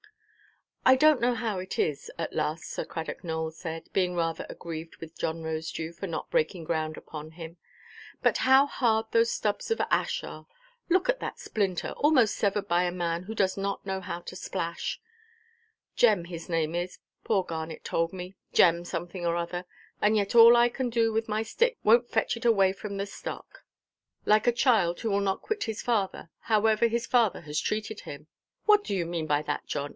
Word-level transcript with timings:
"I 0.83 0.97
donʼt 0.97 1.19
know 1.19 1.35
how 1.35 1.59
it 1.59 1.77
is," 1.77 2.09
at 2.17 2.33
last 2.33 2.63
Sir 2.63 2.83
Cradock 2.83 3.23
Nowell 3.23 3.51
said, 3.51 3.87
being 3.93 4.15
rather 4.15 4.47
aggrieved 4.49 4.97
with 4.97 5.15
John 5.15 5.43
Rosedew 5.43 5.93
for 5.93 6.07
not 6.07 6.31
breaking 6.31 6.63
ground 6.63 6.97
upon 6.97 7.31
him—"but 7.31 8.39
how 8.39 8.65
hard 8.65 9.05
those 9.11 9.29
stubs 9.29 9.69
of 9.69 9.79
ash 9.91 10.23
are! 10.23 10.47
Look 10.89 11.07
at 11.07 11.19
that 11.19 11.37
splinter, 11.37 11.89
almost 11.91 12.35
severed 12.35 12.67
by 12.67 12.85
a 12.85 12.91
man 12.91 13.23
who 13.23 13.35
does 13.35 13.57
not 13.57 13.85
know 13.85 14.01
how 14.01 14.21
to 14.21 14.35
splash; 14.35 14.99
Jem, 15.95 16.25
his 16.25 16.49
name 16.49 16.73
is, 16.73 16.97
poor 17.23 17.43
Garnet 17.43 17.83
told 17.83 18.11
me, 18.11 18.35
Jem—something 18.51 19.23
or 19.23 19.35
other—and 19.35 20.17
yet 20.17 20.33
all 20.33 20.57
I 20.57 20.67
can 20.67 20.89
do 20.89 21.13
with 21.13 21.29
my 21.29 21.43
stick 21.43 21.77
wonʼt 21.85 22.09
fetch 22.09 22.35
it 22.35 22.43
away 22.45 22.73
from 22.73 22.97
the 22.97 23.05
stock." 23.05 23.63
"Like 24.25 24.47
a 24.47 24.51
child 24.51 24.99
who 25.01 25.11
will 25.11 25.21
not 25.21 25.43
quit 25.43 25.65
his 25.65 25.83
father, 25.83 26.31
however 26.39 26.87
his 26.87 27.05
father 27.05 27.41
has 27.41 27.61
treated 27.61 28.01
him." 28.01 28.25
"What 28.65 28.83
do 28.83 28.95
you 28.95 29.05
mean 29.05 29.27
by 29.27 29.43
that, 29.43 29.67
John? 29.67 29.89